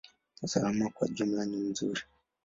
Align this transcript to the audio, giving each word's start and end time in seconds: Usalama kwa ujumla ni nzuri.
Usalama 0.43 0.89
kwa 0.89 1.07
ujumla 1.07 1.41
ni 1.45 1.57
nzuri. 1.57 2.01